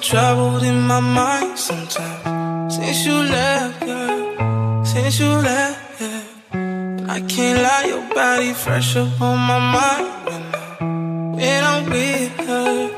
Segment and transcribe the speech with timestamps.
[0.00, 2.74] troubled in my mind sometimes.
[2.74, 4.84] Since you left, yeah.
[4.84, 7.06] Since you left, yeah.
[7.08, 10.06] I can't lie, your body fresh up on my mind.
[10.26, 12.88] When, I, when I'm with her,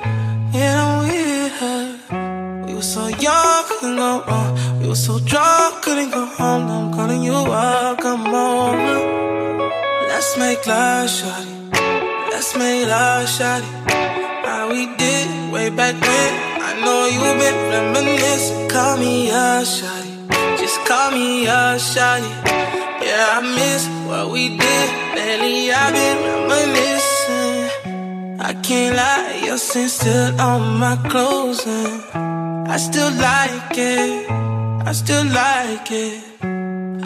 [0.52, 2.64] when I'm with her.
[2.66, 4.80] We were so young, couldn't go wrong.
[4.80, 6.66] We were so drunk, couldn't go home.
[6.66, 8.98] Now I'm calling you up, come over.
[10.08, 11.54] Let's make love, shawty.
[12.30, 13.70] Let's make love, shawty.
[14.46, 16.47] How we did way back when.
[17.14, 18.68] You've been reminiscing.
[18.68, 20.12] Call me up, shawty.
[20.58, 22.30] Just call me up, shawty.
[23.04, 24.88] Yeah, I miss what we did.
[25.16, 26.18] Lately I've been
[26.50, 28.40] reminiscing.
[28.40, 31.66] I can't lie, your scent still on my clothes.
[31.66, 34.30] And I still like it.
[34.88, 36.24] I still like it.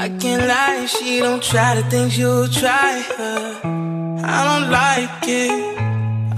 [0.05, 3.61] I can't lie, she don't try the things you try her.
[4.25, 5.79] I don't like it.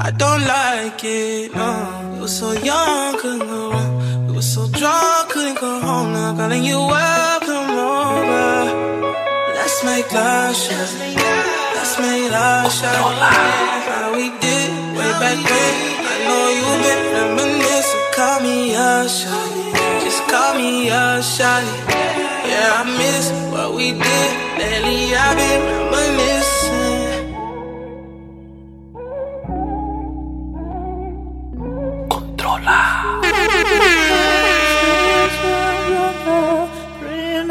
[0.00, 2.03] I don't like it, no.
[2.25, 4.27] We were so young, couldn't go wrong.
[4.27, 6.14] We were so drunk, couldn't go home.
[6.14, 9.53] Now calling you up, come over.
[9.53, 10.89] Let's make love, shot.
[11.77, 12.97] Let's make love, shot.
[13.20, 15.75] How we did way back then.
[16.00, 18.06] I know you've been reminiscing.
[18.17, 20.00] Call me up, shot.
[20.00, 21.62] Just call me up, shot.
[22.48, 24.30] Yeah, I miss what we did.
[24.56, 25.61] Lately I've been
[25.92, 26.44] reminiscing.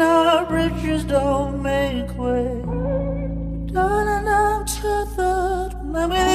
[0.00, 2.62] Our bridges don't make way.
[3.72, 6.33] Darling, I'm tethered when I'm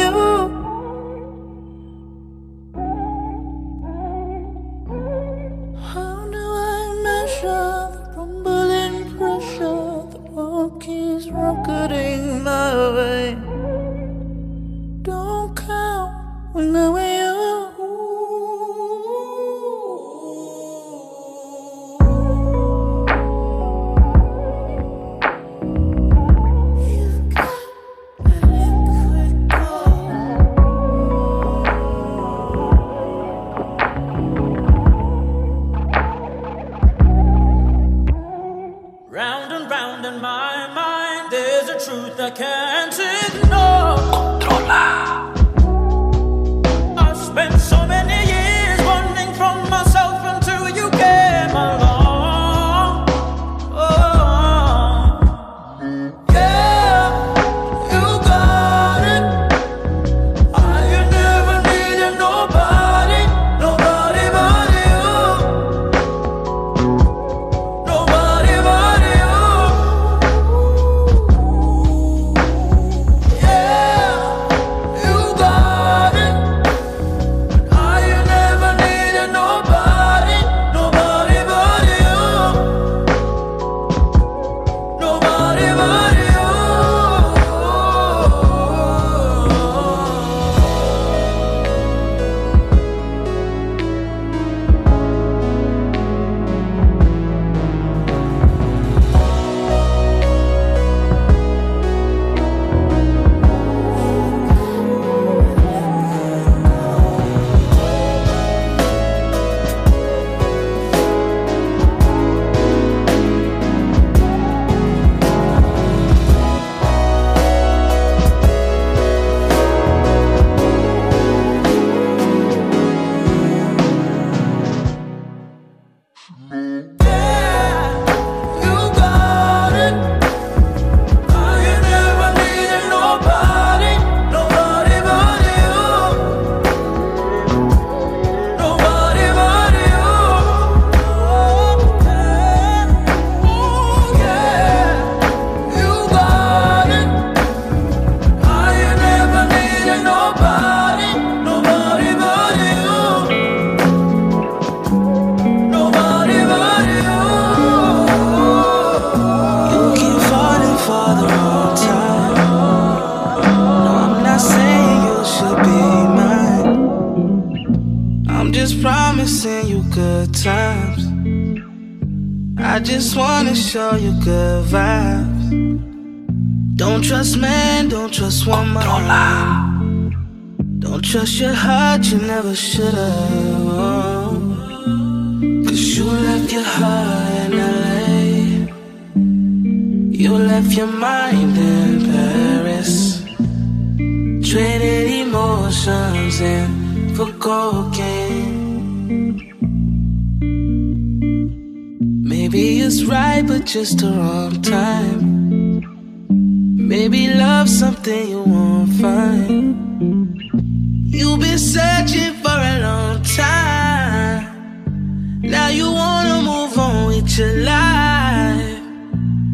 [215.42, 218.82] Now you wanna move on with your life.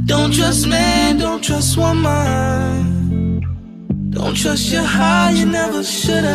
[0.06, 3.42] Don't trust man, don't trust woman.
[4.10, 6.26] Don't trust your heart, you never should've.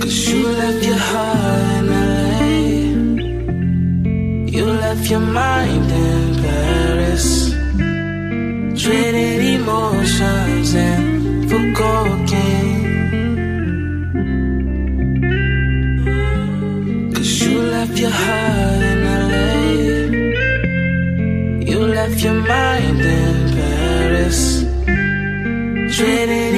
[0.00, 2.48] Cause you left your heart in LA.
[4.56, 7.50] You left your mind in Paris.
[8.82, 12.67] Traded emotions and for cocaine.
[18.28, 18.98] Heart in
[19.30, 19.48] LA.
[21.70, 24.40] You left your mind in Paris.
[25.94, 26.52] Traded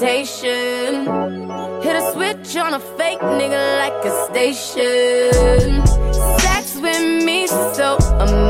[0.00, 1.04] temptation.
[1.82, 5.84] Hit a switch on a fake nigga like a station.
[6.40, 8.49] Sex with me so amazing.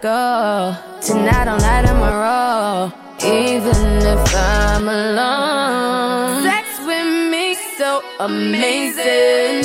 [0.00, 0.76] Go.
[1.00, 2.92] Tonight all night in my roll.
[3.24, 6.42] Even if I'm alone.
[6.42, 9.64] Sex with me so amazing.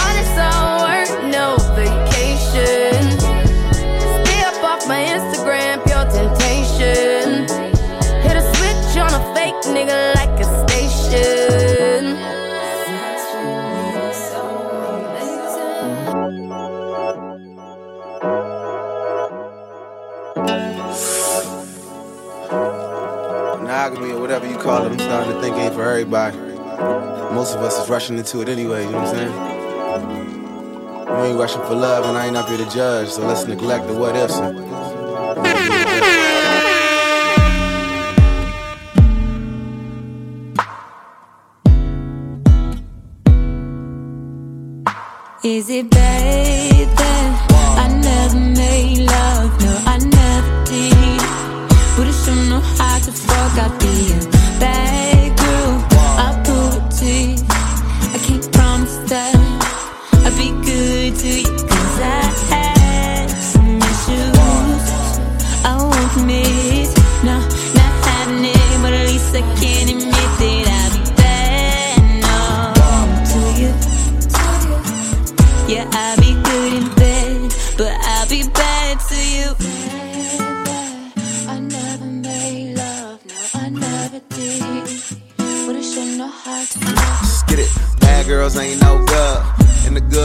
[0.00, 3.02] All this all work, no vacation.
[4.24, 7.48] Stay up off my Instagram, pure temptation.
[8.22, 10.13] Hit a switch on a fake nigga
[24.34, 26.36] whatever you call it, I'm starting to think ain't for everybody.
[27.32, 29.32] Most of us is rushing into it anyway, you know what I'm saying?
[31.06, 33.86] We ain't rushing for love, and I ain't up here to judge, so let's neglect
[33.86, 34.34] the what ifs.
[45.44, 49.60] Is it bad that I never made love?
[49.60, 51.20] No, I never did.
[51.96, 52.93] But I sure know how
[53.54, 53.84] to fuck.
[53.84, 54.33] I'll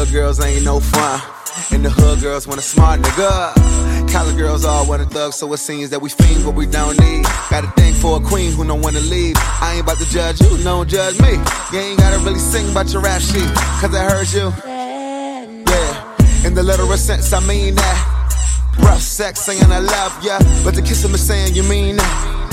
[0.09, 1.21] to girls ain't no fun.
[1.71, 4.11] And the hood girls want a smart nigga.
[4.11, 6.97] College girls all want a thug, so it seems that we fiend what we don't
[6.99, 7.23] need.
[7.49, 9.35] Got a thing for a queen who don't wanna leave.
[9.37, 11.33] I ain't about to judge you, don't judge me.
[11.71, 13.49] You ain't gotta really sing about your rap sheet,
[13.81, 14.51] cause I heard you.
[15.71, 18.75] Yeah, in the literal sense, I mean that.
[18.79, 22.49] Rough sex saying I love ya, but the kiss him is saying you mean that.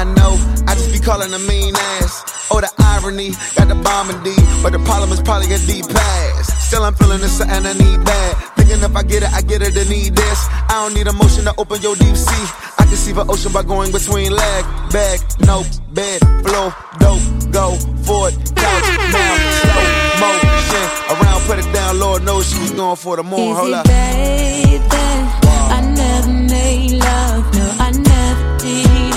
[0.00, 0.32] I know,
[0.66, 2.33] I just be calling a mean ass.
[2.50, 5.82] Oh, the irony, got the bomb in D, but the problem is probably a D
[5.82, 6.52] pass.
[6.68, 8.36] Still, I'm feeling this something I need bad.
[8.56, 10.46] Thinking if I get it, I get it, I need this.
[10.68, 12.46] I don't need emotion to open your deep sea.
[12.78, 17.76] I can see the ocean by going between leg, bag, no, bed, flow, dope, go,
[18.04, 19.88] forward, couch, down, slow
[20.20, 20.84] motion.
[21.10, 23.54] Around, put it down, Lord knows she was going for the more.
[23.56, 23.86] Hold up.
[23.86, 29.14] Baby, I never made love, no, I never did.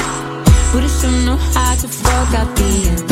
[0.74, 3.07] Would've shown know how to fuck, I'd be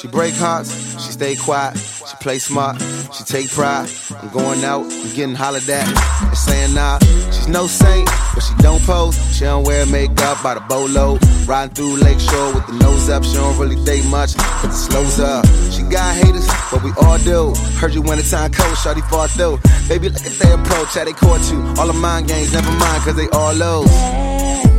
[0.00, 0.70] she break hearts,
[1.04, 2.80] she stay quiet, she play smart,
[3.12, 3.86] she take pride.
[4.22, 5.86] I'm going out, I'm getting hollered at,
[6.22, 6.98] and saying nah.
[7.30, 9.16] She's no saint, but she don't pose.
[9.36, 11.18] She don't wear makeup by the bolo.
[11.44, 15.20] Riding through Lakeshore with the nose up, she don't really date much, but it slows
[15.20, 15.44] up.
[15.70, 17.52] She got haters, but we all do.
[17.76, 19.58] Heard you when the time cold, shawty fought through.
[19.86, 21.60] Baby, look at their approach, how they caught you.
[21.78, 24.69] All of mind games, never mind, cause they all lows.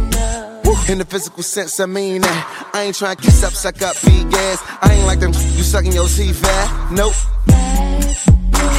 [0.91, 2.71] In the physical sense, I mean that.
[2.73, 4.61] I ain't trying to kiss up, suck up, feed gas.
[4.81, 6.91] I ain't like them, you sucking your teeth fat.
[6.91, 7.13] Nope.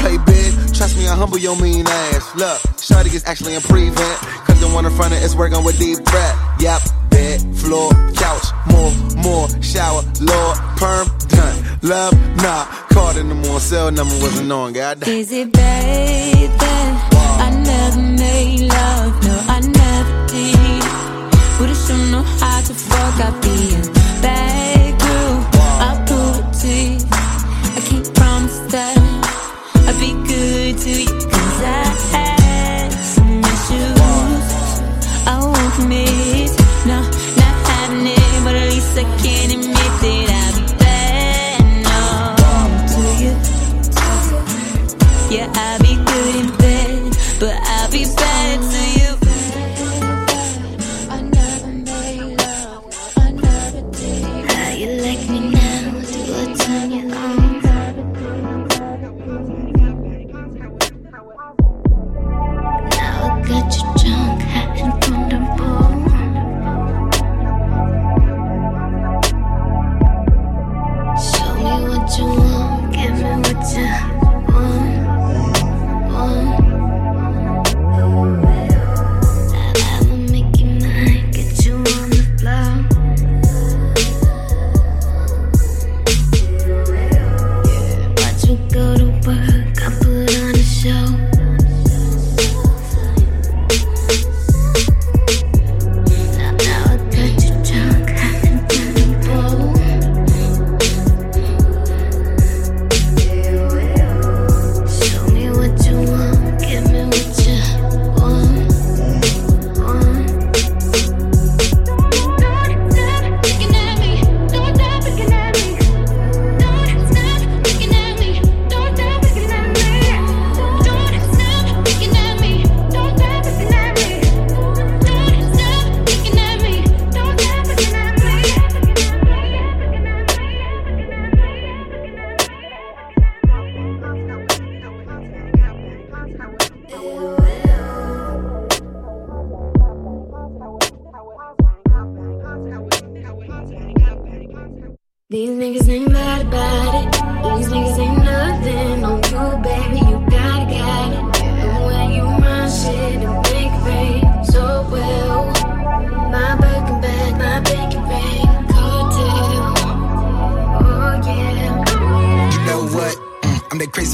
[0.04, 2.36] Play big, trust me, I humble your mean ass.
[2.36, 4.18] Look, Shorty is actually in prevent.
[4.44, 6.36] Cause the one in front of is working with deep breath.
[6.60, 8.92] Yep, bed, floor, couch, more,
[9.24, 11.78] more, shower, Lord, perm, done.
[11.80, 12.12] Love,
[12.44, 12.66] nah.
[12.92, 15.08] Called in the morning, cell number wasn't on, goddamn.
[15.08, 16.52] Is it baby?
[16.60, 19.81] I never made love, no, I never.
[21.92, 23.82] Shown know how to fuck, I'd be a
[24.22, 25.36] bad girl.
[25.84, 26.98] I'll prove it to you.
[27.76, 28.96] I can't promise that
[29.86, 31.84] I'll be good to you, cause I
[32.14, 34.46] had some issues.
[35.32, 36.50] I won't commit,
[36.86, 36.98] no,
[37.40, 42.00] not having it, but at least I can admit that I'll be bad, no,
[42.92, 43.34] to you.
[45.34, 47.00] Yeah, I'll be good in bed,
[47.38, 49.01] but I'll be bad to you.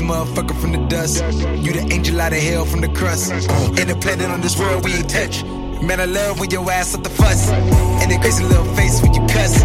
[0.08, 1.22] Motherfucker from the dust.
[1.64, 3.30] You the angel out of hell from the crust.
[3.30, 5.44] Ain't a planet on this world we ain't touch.
[5.84, 7.50] Man, I love when your ass up the fuss.
[7.50, 9.62] And that crazy little face when you cuss.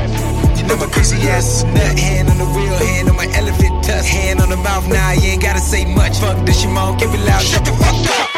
[0.59, 1.97] You know my crazy ass is nut.
[1.97, 4.05] Hand on the wheel, hand on my elephant tusk.
[4.05, 6.19] Hand on the mouth, now you ain't gotta say much.
[6.19, 8.29] Fuck this, your mom, give it loud, shut the fuck up.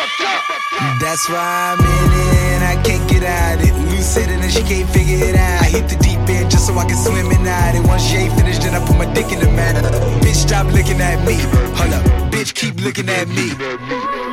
[1.02, 3.85] That's why I'm in it and I can't get out it.
[3.96, 5.62] Lucid and she can't figure it out.
[5.62, 7.88] I hit the deep end just so I can swim in out it.
[7.88, 9.76] Once she ain't finished, then I put my dick in the mat.
[10.22, 11.36] Bitch, stop looking at me.
[11.80, 14.25] Hold up, bitch, keep looking at me.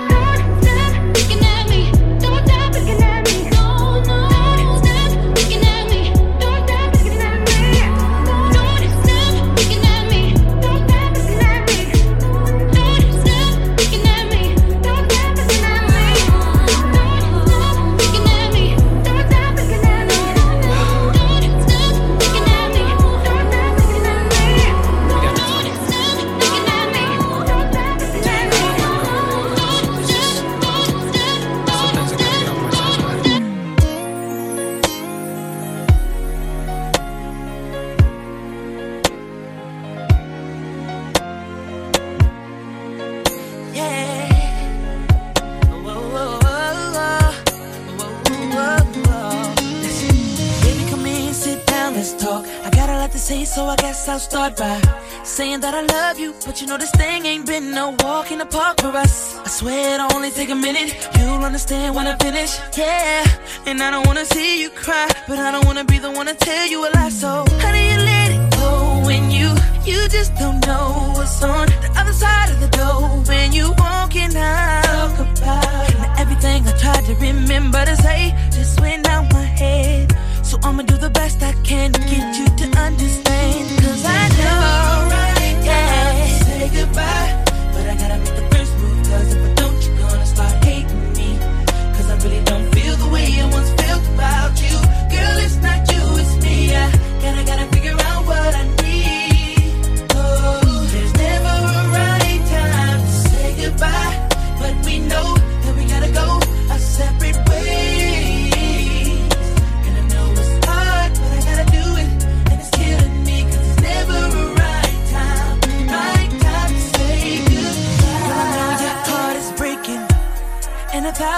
[54.13, 54.79] I'll start by
[55.25, 58.41] saying that I love you, but you know this thing ain't been no walk in
[58.41, 59.39] the park for us.
[59.39, 62.59] I swear it'll only take a minute, you'll understand when I finish.
[62.77, 63.25] Yeah,
[63.65, 66.35] and I don't wanna see you cry, but I don't wanna be the one to
[66.35, 67.09] tell you a lie.
[67.09, 69.49] So, how do you let it go when you,
[69.87, 74.37] you just don't know what's on the other side of the door when you walking
[74.37, 74.85] out?
[74.85, 80.15] Talk about everything I tried to remember to say just went out my head.
[80.43, 82.32] So I'ma do the best I can get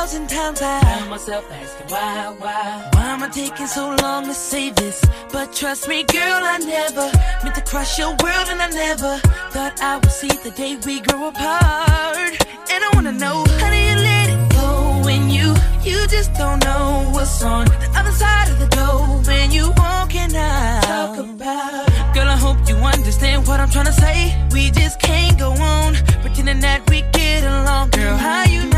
[0.04, 4.34] thousand times I found myself asking why, why, why am I taking so long to
[4.34, 5.02] say this?
[5.32, 7.10] But trust me, girl, I never
[7.42, 9.16] meant to crush your world, and I never
[9.54, 12.32] thought I would see the day we grow apart.
[12.72, 16.62] And I wanna know how do you let it go when you, you just don't
[16.62, 20.82] know what's on the other side of the door when you walking out.
[20.82, 24.36] Talk about, girl, I hope you understand what I'm trying to say.
[24.52, 28.18] We just can't go on pretending that we get along, girl.
[28.18, 28.73] How you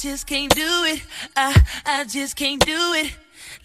[0.00, 1.02] just can't do it.
[1.36, 3.14] I, I just can't do it.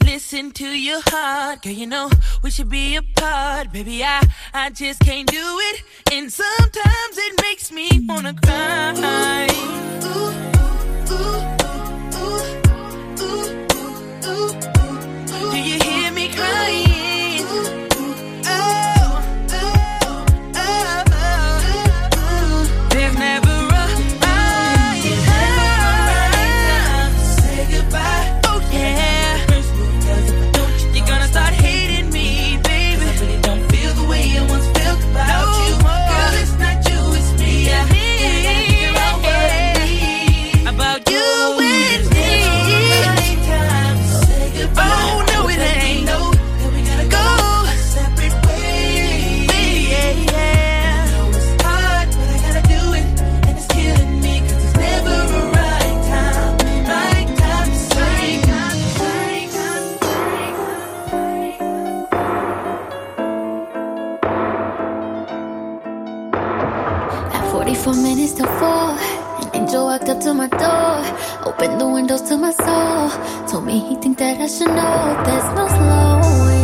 [0.04, 2.10] Listen to your heart, girl, you know
[2.44, 3.72] we should be apart.
[3.72, 4.22] Baby, I,
[4.54, 5.84] I just can't do it.
[6.12, 9.48] And sometimes it makes me wanna cry.
[10.04, 10.34] Ooh,
[11.14, 11.46] ooh,
[14.28, 15.52] ooh.
[15.52, 16.85] Do you hear me crying?
[69.98, 71.48] Walked up to my door.
[71.48, 73.10] Opened the windows to my soul.
[73.48, 76.55] Told me he think that I should know there's no slowing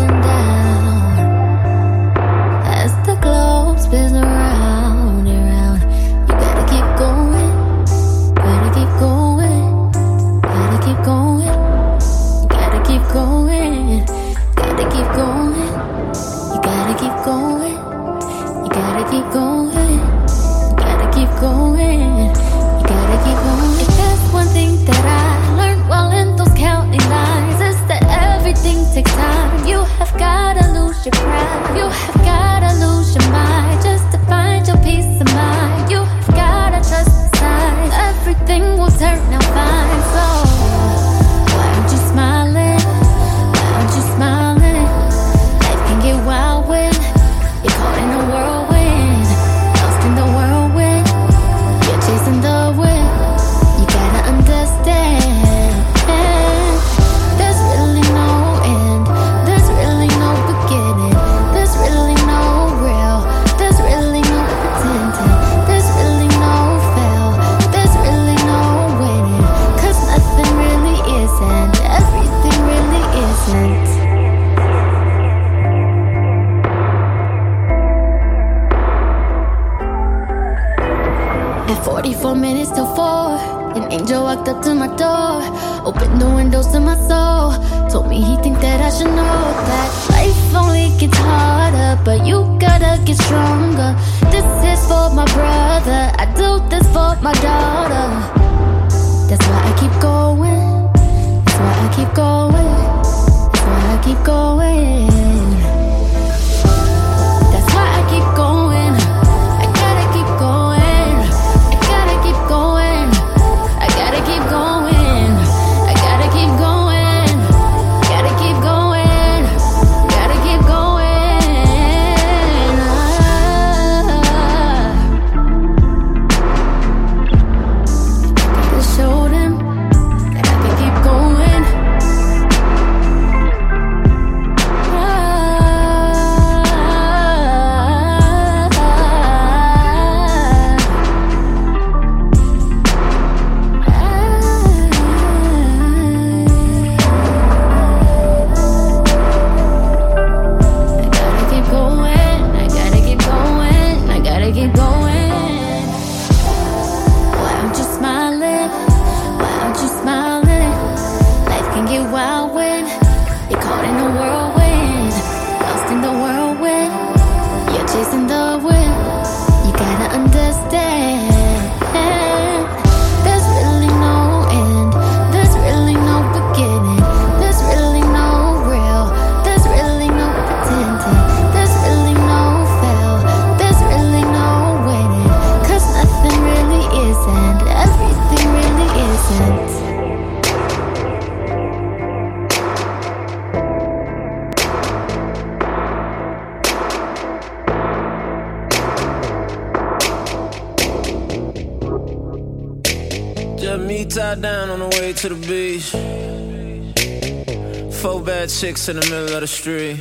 [208.62, 209.98] six in the middle of the street.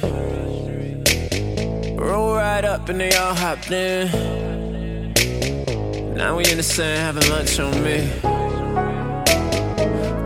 [1.99, 4.07] Roll right up and they all hopped in.
[6.15, 7.99] Now we in the sand having lunch on me.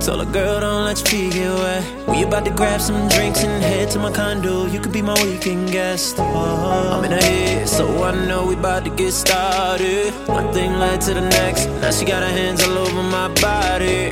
[0.05, 2.09] Told a girl don't let your feet get wet.
[2.09, 4.67] We about to grab some drinks and head to my condo.
[4.67, 6.17] You could be my weekend guest.
[6.19, 10.13] Oh, I'm in her head, so I know we about to get started.
[10.27, 11.69] One thing led to the next.
[11.81, 14.11] Now she got her hands all over my body.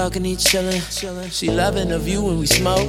[0.00, 0.80] balcony chilling.
[1.30, 2.88] She loving the view when we smoke.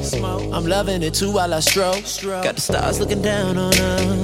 [0.55, 2.05] I'm loving it too while I stroke.
[2.47, 3.73] Got the stars looking down on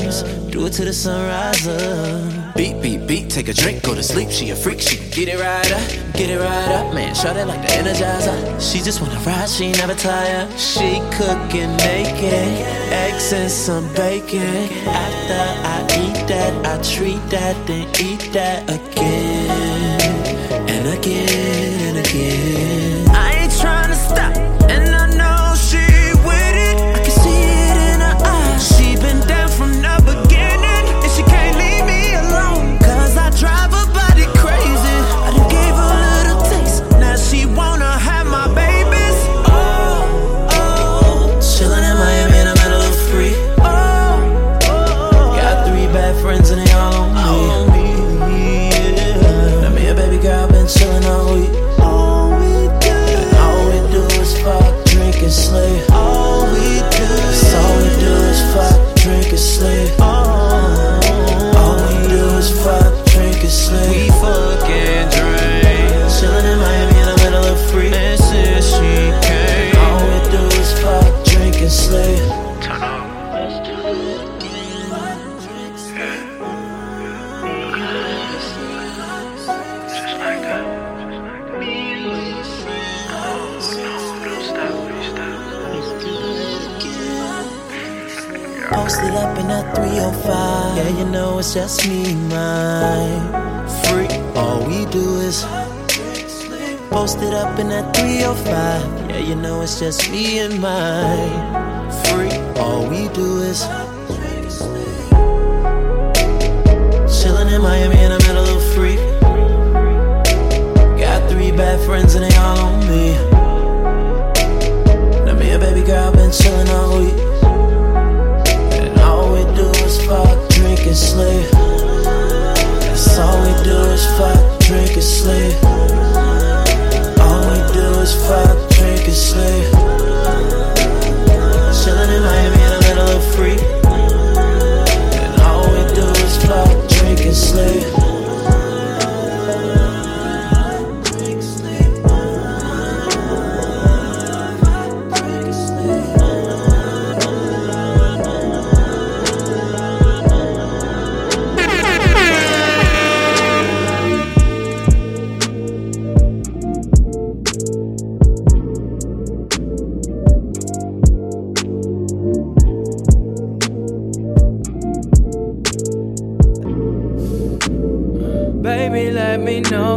[0.08, 0.23] us.
[0.54, 1.67] Do it to the sunrise.
[1.67, 2.56] rises.
[2.56, 3.30] Beat, beat, beat.
[3.30, 4.30] Take a drink, go to sleep.
[4.32, 4.80] She a freak.
[4.80, 7.13] She get it right up, get it right up, man.
[7.13, 8.38] Shot it like the Energizer.
[8.67, 9.50] She just wanna ride.
[9.50, 10.47] She never tired.
[10.58, 12.47] She cooking naked,
[13.06, 14.56] eggs and some bacon.
[15.04, 15.41] After
[15.73, 20.08] I eat that, I treat that, then eat that again
[20.73, 22.77] and again and again.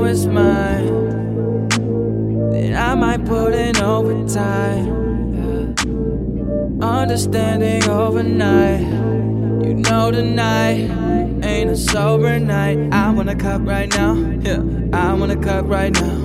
[0.01, 1.69] Know it's mine.
[2.51, 4.87] Then I might put in overtime.
[5.35, 6.87] Yeah.
[6.87, 8.81] Understanding overnight.
[9.65, 10.91] You know tonight
[11.43, 12.79] ain't a sober night.
[12.93, 14.15] I wanna cut right now.
[14.41, 14.63] Yeah.
[14.93, 16.17] I wanna cut right now.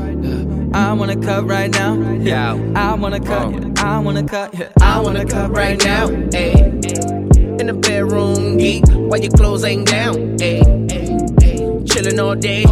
[0.73, 1.95] I wanna cut right now.
[2.19, 2.57] Yeah.
[2.75, 3.51] I wanna cut.
[3.51, 3.83] Yeah.
[3.83, 4.53] I wanna cut.
[4.53, 4.69] Yeah.
[4.81, 6.07] I wanna cut right now.
[6.07, 7.59] Ayy.
[7.59, 10.38] In the bedroom, geek, while your clothes ain't down.
[10.38, 10.75] Ayy.
[11.85, 12.65] Chillin' all day,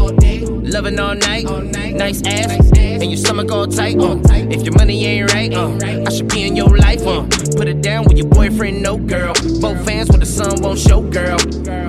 [0.64, 1.46] loving all night.
[1.46, 3.98] Nice ass, and your stomach all tight.
[4.00, 4.20] Uh.
[4.50, 7.06] If your money ain't right, uh, I should be in your life.
[7.06, 7.24] Uh.
[7.56, 9.34] Put it down with your boyfriend, no girl.
[9.62, 11.38] Both fans with the sun won't show, girl.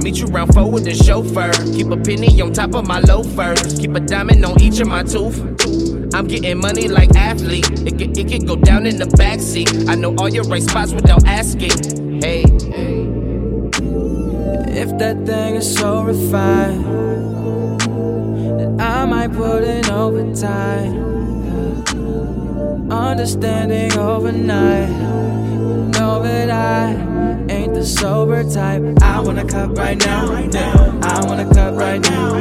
[0.03, 1.53] Meet you round four with the chauffeur.
[1.73, 3.79] Keep a penny on top of my loafers.
[3.79, 5.41] Keep a diamond on each of my tooth.
[6.15, 7.69] I'm getting money like athlete.
[7.87, 9.89] It can, it can go down in the backseat.
[9.89, 12.21] I know all your right spots without asking.
[12.21, 12.45] Hey.
[14.77, 17.04] If that thing is so refined, then
[19.05, 20.95] I might put in overtime.
[22.91, 24.89] Understanding overnight,
[25.93, 26.93] know that I
[27.53, 28.83] ain't the sober type.
[29.03, 30.33] I wanna cut right now.
[31.03, 32.33] I wanna cut right now.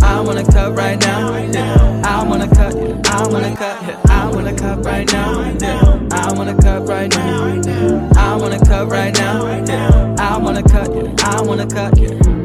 [0.00, 1.32] I wanna cut right now.
[2.04, 2.76] I wanna cut.
[3.08, 4.08] I wanna cut.
[4.08, 6.08] I wanna cut right now.
[6.12, 7.60] I wanna cut right now.
[8.14, 10.14] I wanna cut right now.
[10.16, 11.24] I wanna cut.
[11.24, 12.37] I wanna cut.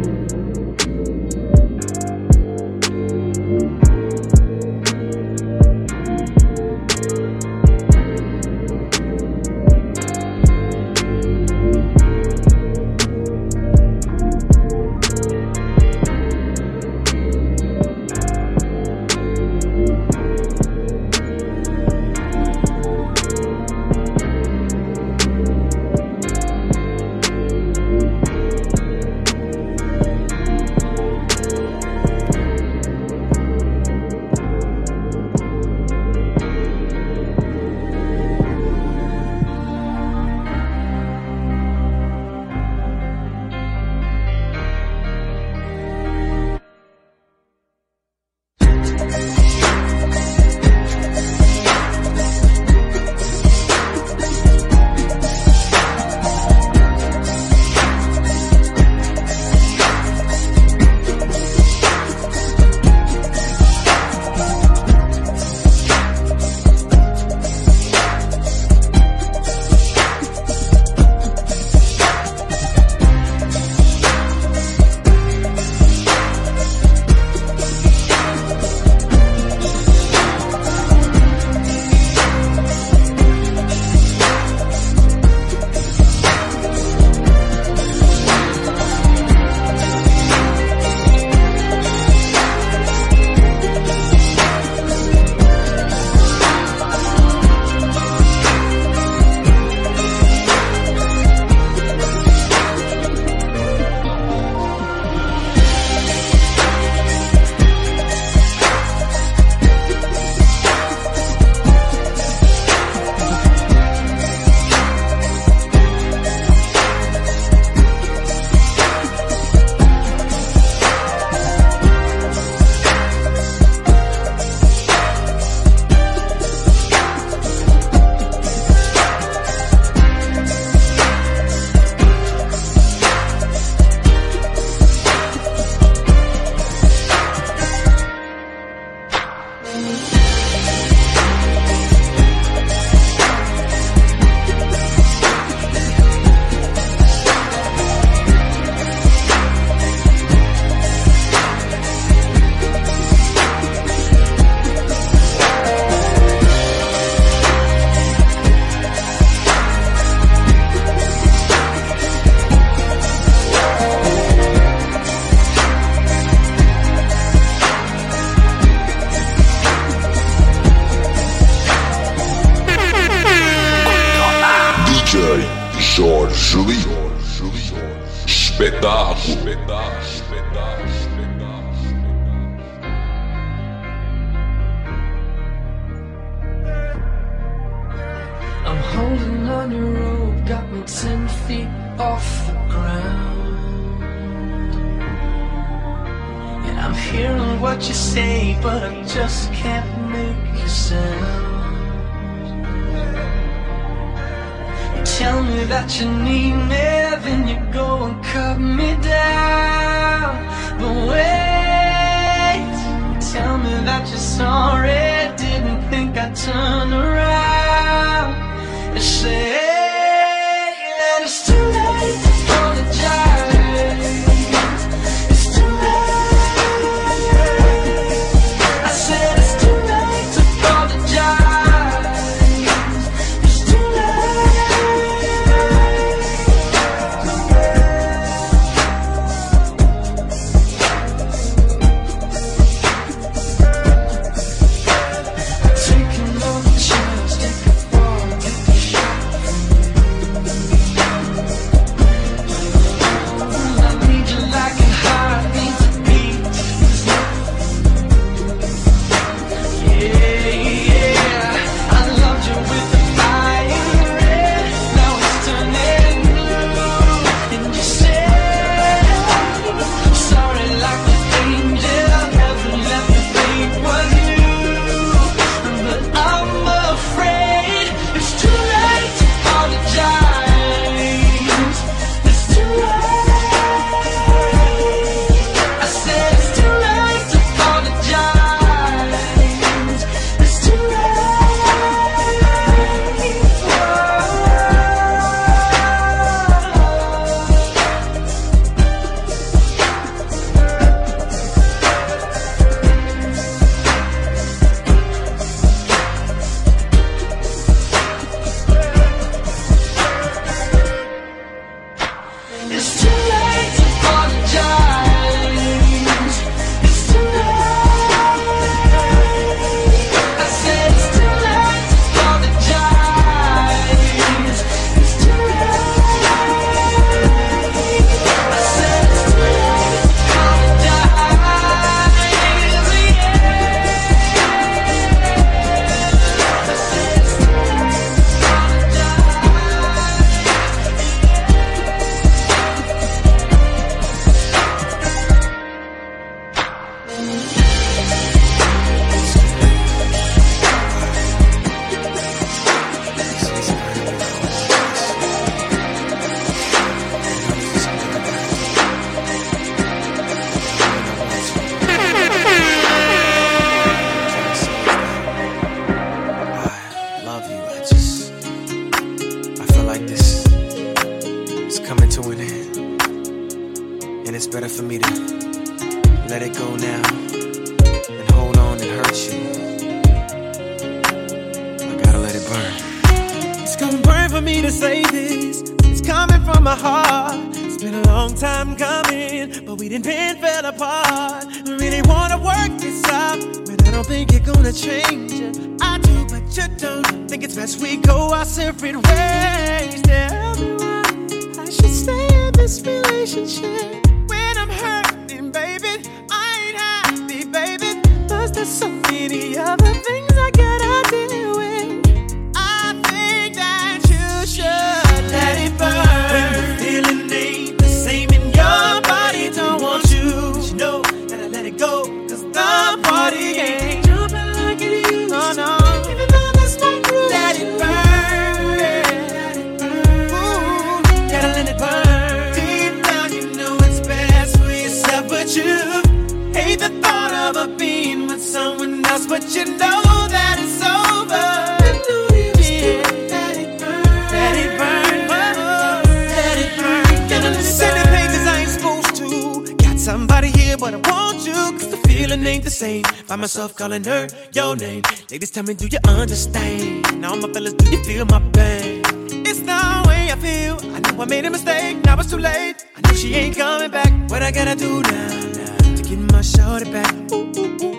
[450.04, 453.06] Somebody here, but I want you, cause the feeling ain't the same.
[453.06, 455.02] Find myself calling her your name.
[455.32, 457.22] Ladies, tell me, do you understand?
[457.22, 459.02] Now, my fellas, do you feel my pain?
[459.48, 460.76] It's the way I feel.
[460.94, 462.84] I know I made a mistake, now it's too late.
[462.98, 464.12] I know she ain't coming back.
[464.30, 467.14] What I gotta do now, now to get my shorty back?
[467.32, 467.96] Ooh, ooh, ooh,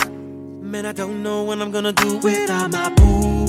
[0.00, 0.62] ooh.
[0.62, 3.44] Man, I don't know what I'm gonna do without my boo.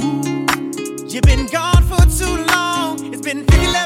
[1.08, 3.77] You've been gone for too long, it's been 50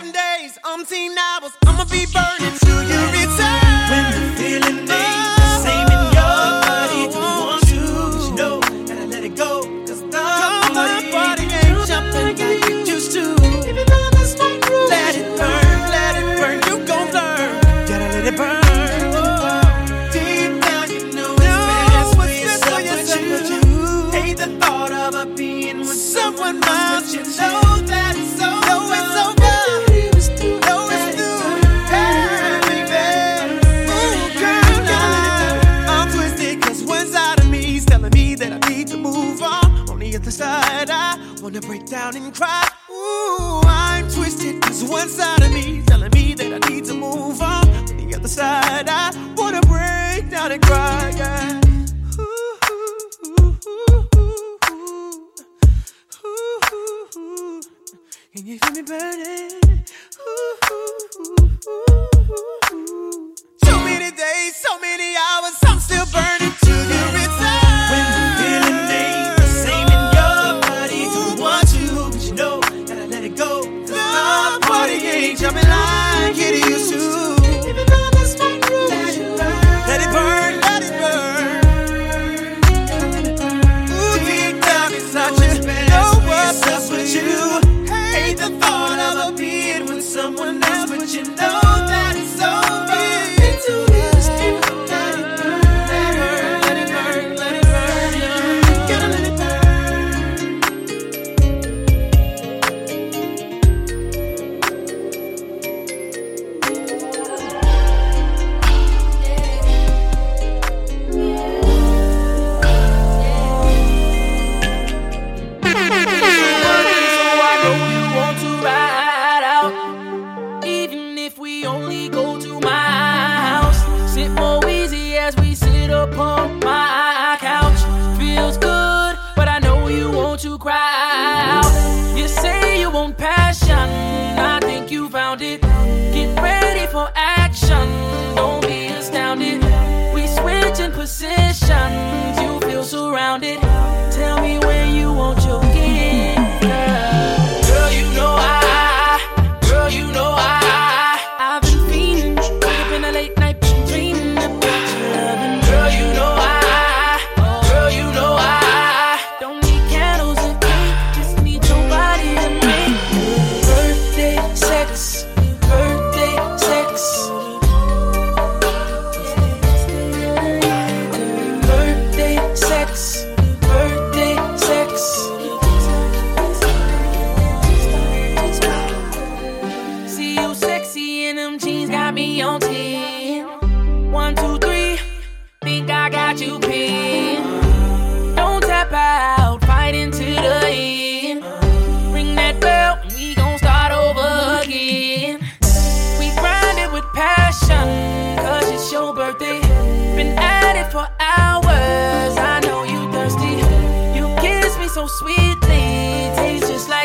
[0.73, 1.53] umpteen hours.
[1.67, 3.89] I'ma be burning till you return.
[3.91, 5.00] When the feeling is-
[42.11, 42.60] down and cry.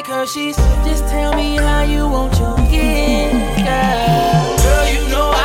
[0.08, 0.56] like Hershey's.
[0.84, 4.56] Just tell me how you want your gift, girl.
[4.62, 5.35] Girl, you know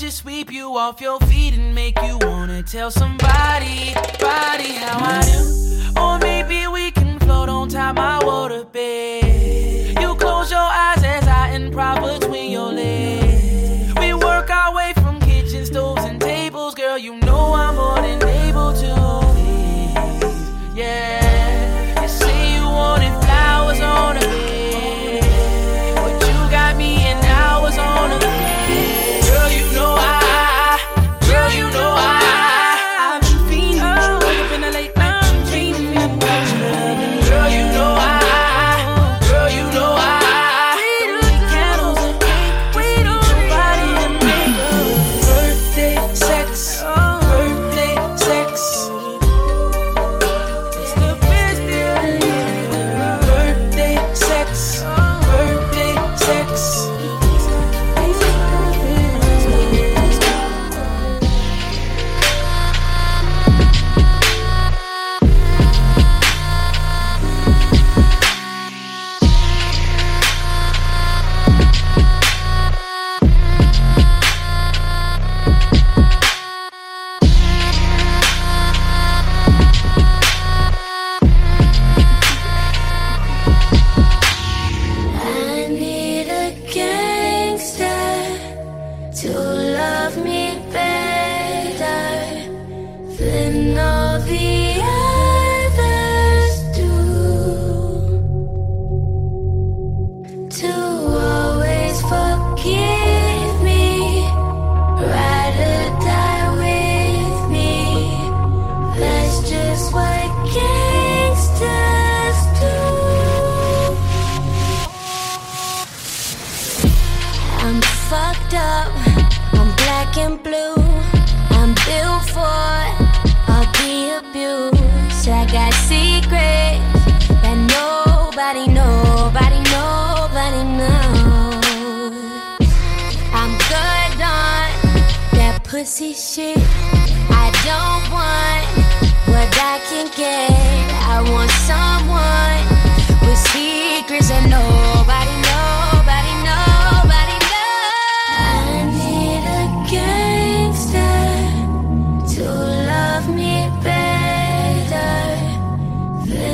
[0.00, 5.20] just sweep you off your feet and make you wanna tell somebody, body how I
[5.20, 6.00] do.
[6.00, 10.00] Or maybe we can float on top my water bed.
[10.00, 12.19] You close your eyes as I improvise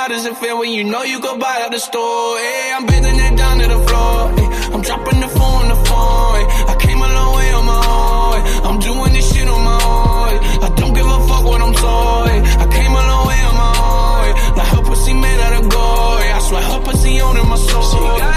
[0.00, 2.38] how does it feel when you know you go buy at the store.
[2.40, 2.76] Yeah.
[2.76, 4.18] I'm bending it down to the floor.
[4.40, 4.72] Yeah.
[4.72, 6.40] I'm dropping the phone on the phone.
[6.40, 6.72] Yeah.
[6.72, 8.36] I came a long way on my own.
[8.40, 8.68] Yeah.
[8.68, 10.34] I'm doing this shit on my own.
[10.66, 12.28] I don't give a fuck what I'm told.
[12.64, 14.28] I came a long way on my own.
[14.56, 16.20] Like her pussy made out of gold.
[16.38, 18.29] I swear her pussy owning my soul.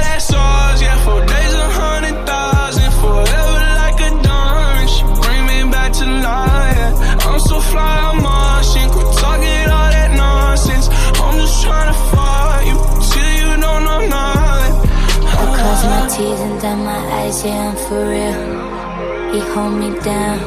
[17.43, 19.33] For real.
[19.33, 20.39] He hold me down,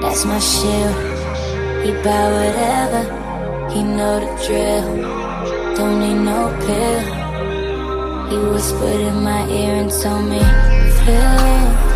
[0.00, 0.94] that's my shield.
[1.84, 3.02] He buy whatever,
[3.72, 5.74] he know the drill.
[5.74, 7.00] Don't need no pill.
[8.30, 10.38] He whispered in my ear and told me,
[11.04, 11.87] feel.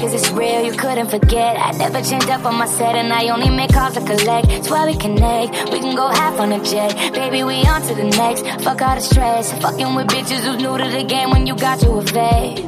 [0.00, 0.64] Cause it's real.
[0.64, 1.56] You couldn't forget.
[1.58, 4.48] I never change up on my set and I only make calls to collect.
[4.48, 5.72] That's why we connect.
[5.72, 7.12] We can go half on a jet.
[7.12, 8.42] Baby, we on to the next.
[8.64, 9.52] Fuck all the stress.
[9.60, 12.64] Fucking with bitches who's new to the game when you got to evade.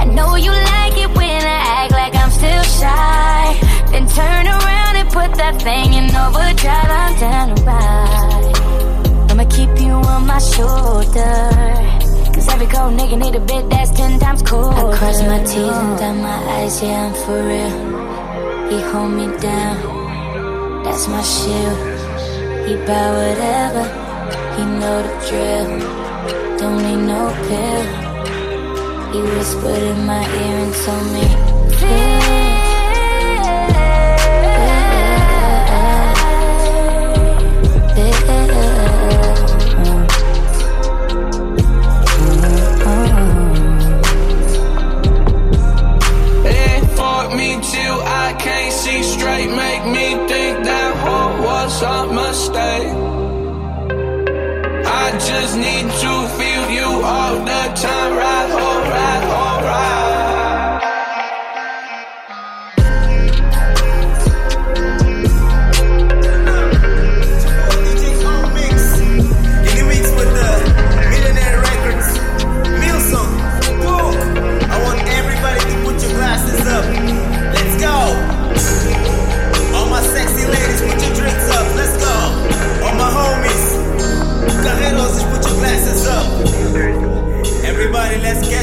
[0.00, 3.58] I know you like it when I act like I'm still shy.
[3.92, 6.90] Then turn around and put that thing in overdrive.
[7.02, 9.30] I'm down to ride.
[9.30, 11.99] I'ma keep you on my shoulder.
[12.48, 14.76] Every cold nigga need a bit that's ten times colder.
[14.76, 17.74] I cross my T's and dot my eyes, yeah, I'm for real.
[18.70, 21.78] He hold me down, that's my shield.
[22.66, 23.84] He buy whatever,
[24.56, 25.68] he know the drill.
[26.58, 27.84] Don't need no pill.
[29.12, 31.24] He whispered in my ear and told me,
[31.82, 32.49] It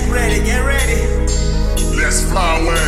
[0.07, 1.97] Get ready, get ready.
[1.97, 2.86] Let's fly away.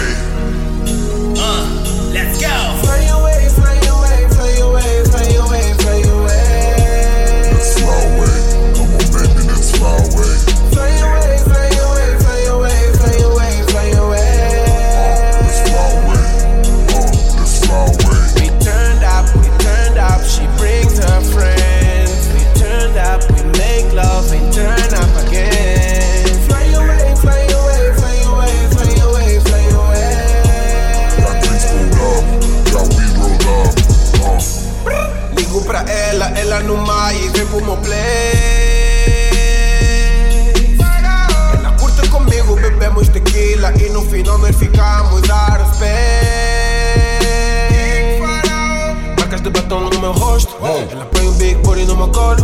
[45.10, 45.89] Ficamos a respeito.
[49.20, 50.55] Marcas de batom no meu rosto.
[50.91, 52.38] Ela põe um big booty no meu colo.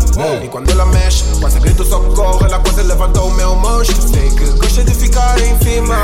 [0.44, 2.46] E quando ela mexe, quase grito socorro.
[2.46, 4.02] Ela quase levantou o meu monstro.
[4.02, 5.96] Sei que gosta de ficar em cima.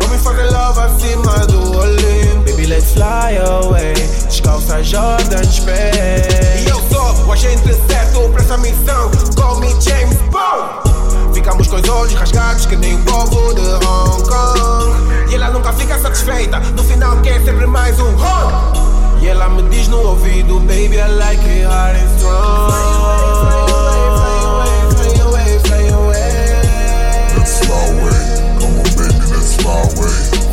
[0.00, 2.50] Vamos fazer love acima do Olimpo.
[2.50, 3.94] Baby, let's fly away.
[3.94, 6.62] Descalça Jordan's pé.
[6.64, 9.10] E eu sou o agente certo pra essa missão.
[9.36, 10.95] Call me James Bond.
[11.46, 15.30] Ficamos com os olhos rasgados que nem o povo de Hong Kong.
[15.30, 16.58] E ela nunca fica satisfeita.
[16.58, 19.22] No final quer sempre mais um home.
[19.22, 22.72] E ela me diz no ouvido, baby, I like it hard and strong.
[22.72, 26.26] Fly away, fly away, fly away.
[27.44, 28.24] Fly away.
[28.58, 30.45] Come on, baby, let's fly away.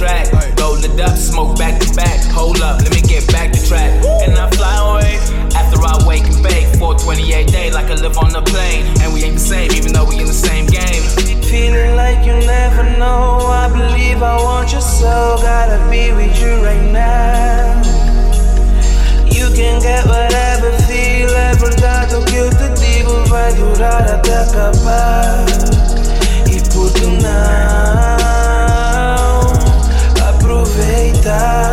[0.00, 0.26] Track.
[0.80, 2.24] It up, smoke back to back.
[2.32, 3.92] Hold up, let me get back to track.
[4.24, 5.20] And I fly away
[5.52, 6.64] after I wake and bake.
[6.80, 8.86] 428 day, like I live on the plane.
[9.02, 11.02] And we ain't the same, even though we in the same game.
[11.44, 13.44] Feeling like you never know.
[13.52, 15.36] I believe I want you so.
[15.42, 17.82] Gotta be with you right now.
[19.28, 21.28] You can get whatever feel.
[21.28, 22.90] É verdade o que eu te digo.
[31.20, 31.69] Aproveitar?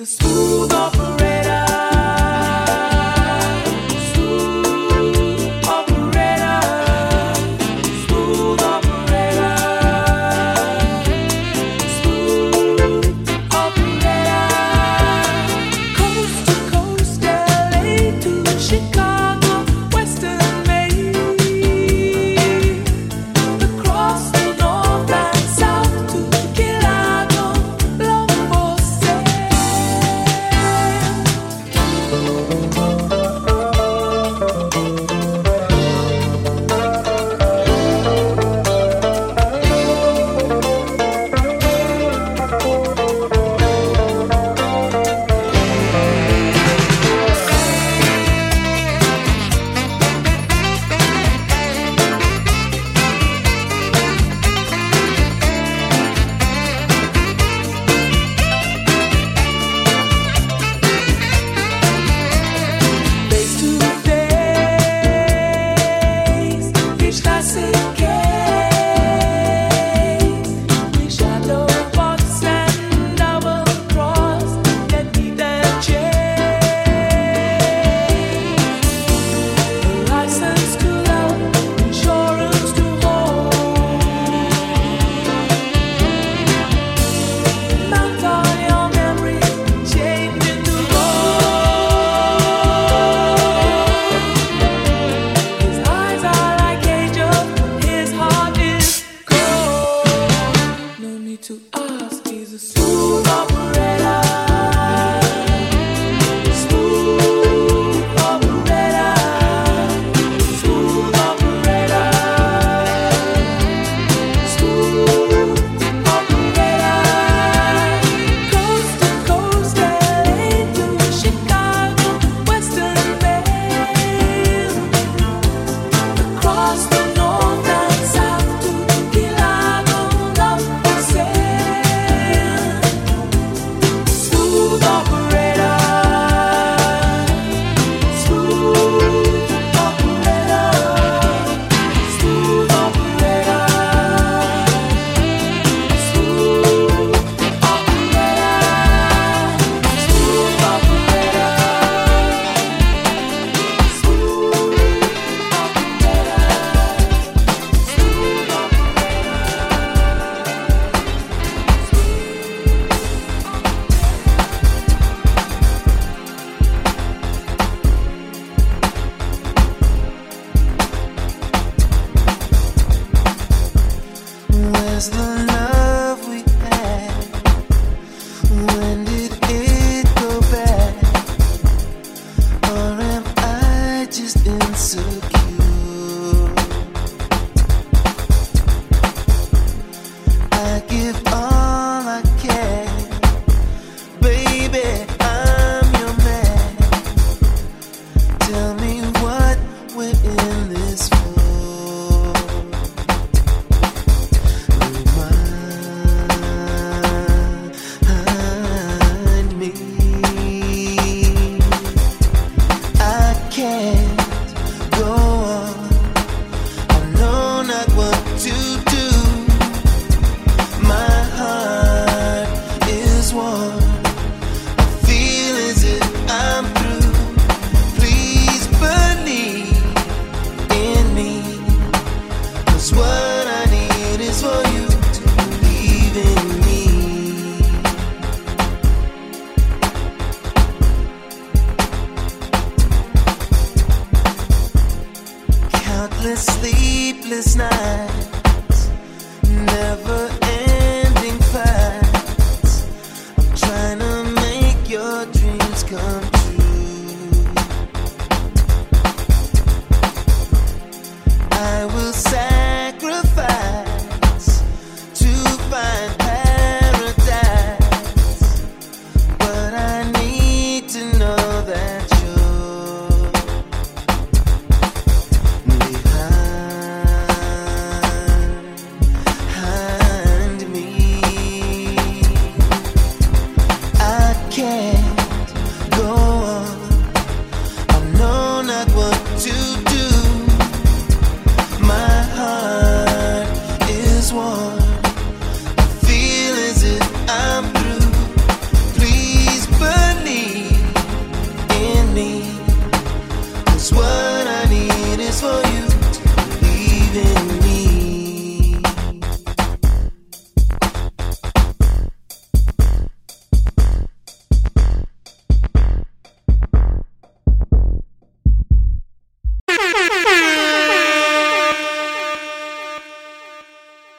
[0.00, 0.16] Jesus.
[0.16, 1.19] Smooth.